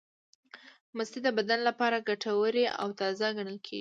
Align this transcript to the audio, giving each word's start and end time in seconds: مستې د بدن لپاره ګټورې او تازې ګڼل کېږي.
مستې 0.97 1.19
د 1.23 1.27
بدن 1.37 1.59
لپاره 1.69 2.05
ګټورې 2.09 2.65
او 2.81 2.87
تازې 2.99 3.27
ګڼل 3.37 3.57
کېږي. 3.63 3.69